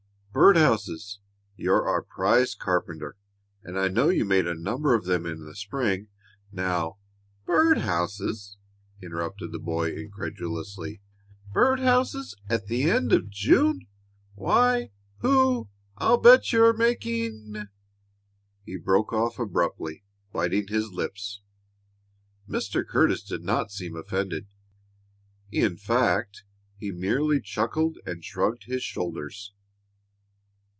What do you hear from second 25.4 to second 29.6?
In fact, he merely chuckled and shrugged his shoulders.